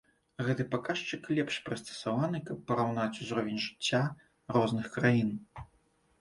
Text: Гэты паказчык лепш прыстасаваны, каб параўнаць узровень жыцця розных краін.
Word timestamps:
Гэты 0.45 0.63
паказчык 0.75 1.27
лепш 1.39 1.57
прыстасаваны, 1.67 2.41
каб 2.47 2.63
параўнаць 2.71 3.21
узровень 3.27 3.61
жыцця 3.67 4.01
розных 4.57 4.91
краін. 4.97 5.31